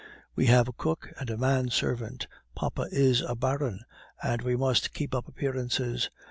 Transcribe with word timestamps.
We 0.35 0.47
have 0.47 0.67
a 0.67 0.73
cook 0.73 1.11
and 1.19 1.29
a 1.29 1.37
manservant; 1.37 2.25
papa 2.55 2.87
is 2.91 3.21
a 3.21 3.35
baron, 3.35 3.81
and 4.23 4.41
we 4.41 4.55
must 4.55 4.95
keep 4.95 5.13
up 5.13 5.27
appearances. 5.27 6.09